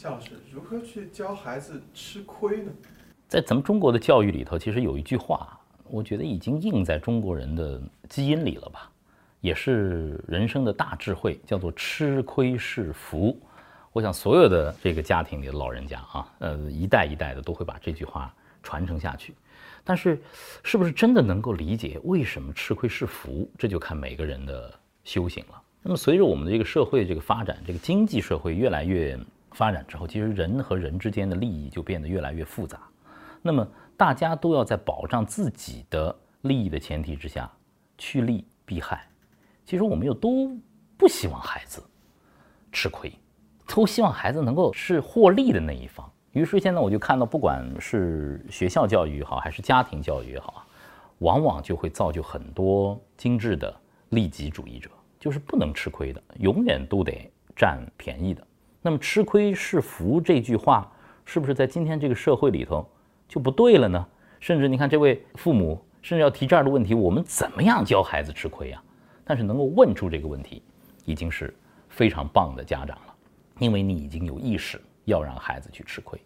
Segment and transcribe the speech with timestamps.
[0.00, 2.70] 夏老师，如何去教孩子吃亏呢？
[3.26, 5.58] 在咱们中国的教育里头，其实有一句话，
[5.90, 8.88] 我觉得已经印在中国人的基因里了吧，
[9.40, 13.36] 也是人生的大智慧，叫做“吃亏是福”。
[13.92, 19.34] 我想所有的这个家庭里的老人家啊，呃，一代一代的都会把这句话传承下去。
[19.82, 20.22] 但是，
[20.62, 23.50] 是不是真的能够理解为什么吃亏是福？
[23.58, 24.72] 这就看每个人的
[25.02, 25.60] 修行了。
[25.82, 29.18] 那么，随着我们的这个社会这个发展，这个经济社会越来越
[29.58, 32.80] 发展之后，其实人和人之间的利益就变得越来越复杂。
[33.42, 33.66] 那么
[33.96, 37.50] 大家都要在保障自己的利益的前提之下，
[37.98, 39.04] 趋利避害。
[39.66, 40.56] 其实我们又都
[40.96, 41.82] 不希望孩子
[42.70, 43.12] 吃亏，
[43.66, 46.08] 都希望孩子能够是获利的那一方。
[46.30, 50.64] 于是现在我就看到，不管是学校教育也好，还是家庭教育也好，
[51.18, 53.74] 往往就会造就很多精致的
[54.10, 54.88] 利己主义者，
[55.18, 58.46] 就是不能吃亏的，永远都得占便宜的。
[58.80, 60.90] 那么“吃亏是福”这句话，
[61.24, 62.88] 是不是在今天这个社会里头？
[63.28, 64.06] 就不对了呢。
[64.40, 68.82] 甚至你看，这位父母甚至要提这样的问题：我们怎么样教孩子吃亏呀？
[69.24, 70.62] 但是能够问出这个问题，
[71.04, 71.54] 已经是
[71.88, 73.14] 非常棒的家长了，
[73.58, 76.18] 因为你已经有意识要让孩子去吃亏。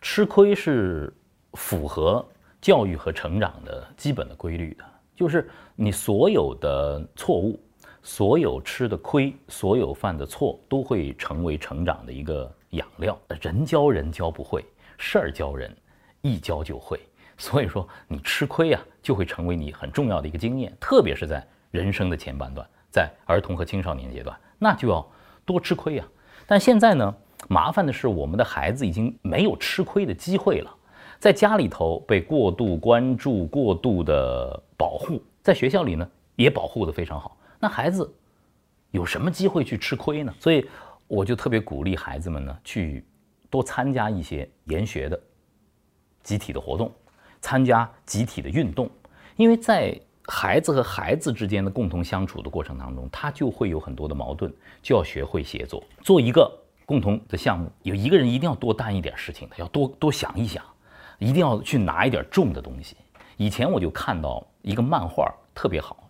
[0.00, 1.12] 吃亏是
[1.52, 2.26] 符合
[2.60, 7.60] 教育和成长的基本的规律的，就是你所有的错误、
[8.02, 13.18] 所有吃的亏、所有犯的错，都会成为成长的一个养料。
[13.40, 14.64] 人教人教不会，
[14.98, 15.74] 事儿教人。
[16.22, 17.00] 一教就会，
[17.38, 25.10] 所以说你吃亏啊，就会成为你很重要的一个经验，特别是在人生的前半段，在儿童和青少年阶段，那就要
[25.46, 26.04] 多吃亏呀。
[26.46, 27.14] 但现在呢，
[27.48, 30.70] 麻烦的是我们的孩子已经没有吃亏的机会了，
[31.18, 38.12] 在家里头被过度关注、过度的保护，在学校里呢也保护得非常好，那孩子
[38.90, 40.34] 有什么机会去吃亏呢？
[40.40, 40.68] 所以
[41.06, 43.04] 我就特别鼓励孩子们呢，去
[43.48, 45.20] 多参加一些研学的。
[46.22, 46.92] 集体的活动，
[47.40, 48.90] 参加集体的运动，
[49.36, 55.82] 因为在孩子和孩子之间的共同相处的过程当中，他就会有很多的矛盾，就要学会协作。
[56.02, 56.50] 做一个
[56.84, 60.62] 共同的项目，有一个人一定要多担一点事情他，要多多想一想，
[61.18, 62.96] 一定要去拿一点重的东西。
[63.38, 66.06] 以前我就看到一个漫画特别好，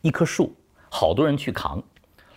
[0.00, 0.50] 一棵树，
[0.94, 1.82] 好多人去扛，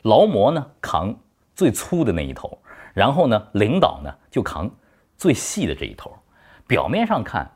[0.03, 1.13] 劳模呢扛
[1.53, 2.57] 最粗的那一头，
[2.93, 4.71] 然后呢领导呢就扛
[5.17, 6.15] 最细的这一头。
[6.65, 7.51] 表面上看，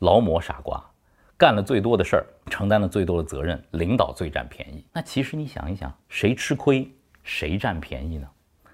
[0.00, 0.84] 劳模傻瓜，
[1.38, 4.84] 干了最多的事儿，承担了最多的责任，领导最占便宜。
[4.92, 8.28] 那其实你想一想，谁吃亏，谁占便宜呢？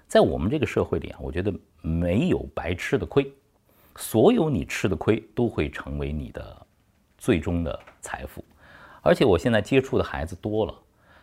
[0.07, 3.31] 在我们这个社会里啊，我觉得没有白吃的亏，
[3.97, 6.67] 所有你吃的亏都会成为你的
[7.19, 8.43] 最终的财富。
[9.03, 10.73] 而且我现在接触的孩子多了，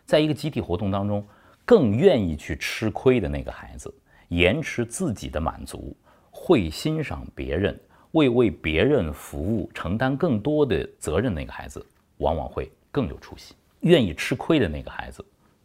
[0.04, 1.26] 在一个集体活动当中，
[1.64, 3.92] 更愿意去吃亏的那个孩子，
[4.28, 5.96] 延迟自己的满足，
[6.30, 7.78] 会欣赏别人。
[8.12, 11.84] 为为别人服务、承担更多的责任，那个孩子
[12.18, 13.56] 往往会更有出息。
[13.80, 15.24] 愿意吃亏的那个孩子，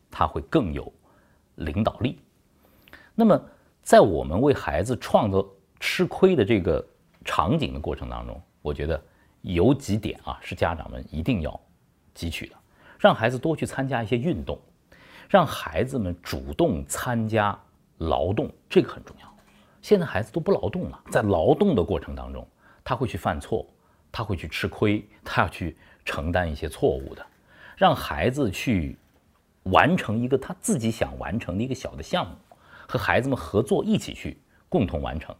[0.09, 0.91] 他会更有
[1.57, 2.17] 领导力。
[3.13, 3.39] 那么，
[3.83, 5.45] 在我们为孩子创造
[5.79, 6.83] 吃亏的这个
[7.23, 8.99] 场景的过程当中，我觉得
[9.41, 11.61] 有几点啊，是家长们一定要
[12.15, 12.55] 汲取的：
[12.99, 14.59] 让孩子多去参加一些运动，
[15.29, 17.57] 让孩子们主动参加
[17.99, 19.33] 劳动，这个很重要。
[19.81, 22.45] 现在孩子都不劳动了，在劳动的过程当中，
[22.83, 23.65] 他会去犯错，
[24.11, 27.25] 他会去吃亏，他要去承担一些错误的。
[27.77, 28.97] 让孩子去
[29.63, 32.35] 完成一个他自己想完成的一个小的项目，
[32.85, 34.37] 和孩子们合作一起去
[34.67, 35.33] 共同完成。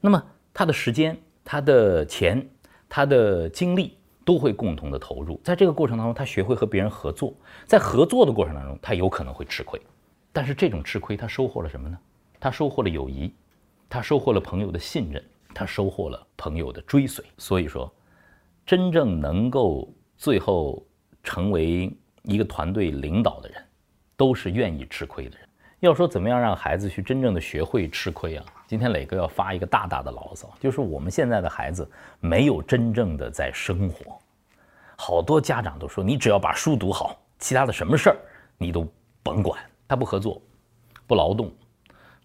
[0.00, 0.20] 那么
[0.52, 2.44] 他的时间、他的钱、
[2.88, 3.95] 他的精力
[4.26, 5.40] 都会共同的投入。
[5.42, 7.32] 在这个过程当中，他学会和别人合作，
[7.64, 9.80] 在合作的过程当中，他有可能会吃亏，
[10.32, 11.96] 但是这种吃亏他收获了什么呢？
[12.38, 13.32] 他收获了友谊。
[13.88, 17.24] 他收获了朋友的信任，他收获了朋友的追随。
[17.38, 17.88] 所以说，
[18.66, 20.84] 真正能够最后
[21.22, 23.62] 成为一个团队领导的人，
[24.16, 25.45] 都是愿意吃亏的人。
[25.80, 28.44] 要说怎么样让孩子去真正的学会吃亏啊？
[28.66, 31.88] 今天磊哥要发一个大大的牢骚，就是我们现在的孩子
[32.20, 34.18] 没有真正的在生活。
[34.96, 38.16] 好多家长都说，你只要把书读好，其他的什么事儿
[38.56, 38.86] 你都
[39.22, 39.60] 甭管。
[39.86, 40.40] 他不合作，
[41.06, 41.52] 不劳动，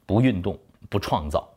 [0.05, 0.57] 不运动。
[0.89, 1.47] 不创造，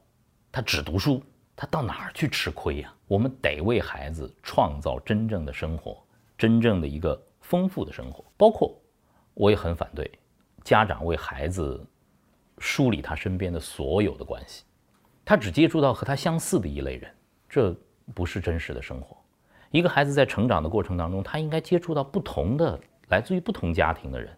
[0.52, 1.20] 他只读书，
[1.56, 2.94] 他到哪儿去吃亏呀？
[3.08, 6.00] 我们得为孩子创造真正的生活，
[6.38, 8.24] 真正的一个丰富的生活。
[8.36, 8.72] 包括，
[9.32, 10.08] 我也很反对
[10.64, 11.86] 家长为孩子
[12.58, 14.64] 梳理他身边的所有的关系，
[15.24, 17.08] 他只接触到和他相似的一类人，
[17.48, 17.76] 这
[18.14, 19.16] 不是真实的生活。
[19.70, 24.36] 一个孩子在成长的过程当中，他应该接触到不同的来自于不同家庭的人，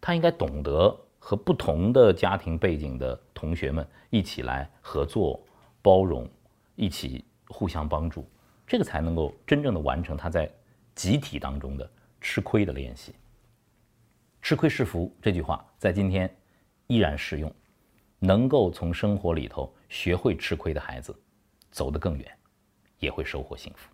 [0.00, 0.96] 他应该懂得。
[1.26, 5.42] 和不同的家庭背景的同学们一起来合作、
[5.80, 6.28] 包容，
[6.76, 8.28] 一起互相帮助，
[8.66, 10.52] 这个才能够真正的完成他在
[10.94, 11.90] 集体当中的
[12.20, 13.14] 吃亏的练习。
[14.44, 16.30] 吃亏是福这句话在今天
[16.86, 17.50] 依然适用，
[18.18, 21.18] 能够从生活里头学会吃亏的孩子，
[21.70, 22.38] 走得更远，
[22.98, 23.90] 也会收获幸福。